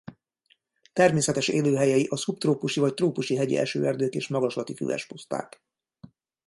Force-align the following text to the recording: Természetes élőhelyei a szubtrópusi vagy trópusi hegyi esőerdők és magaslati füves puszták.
Természetes 0.93 1.47
élőhelyei 1.47 2.07
a 2.09 2.15
szubtrópusi 2.15 2.79
vagy 2.79 2.93
trópusi 2.93 3.35
hegyi 3.35 3.57
esőerdők 3.57 4.13
és 4.13 4.27
magaslati 4.27 4.75
füves 4.75 5.07
puszták. 5.07 5.61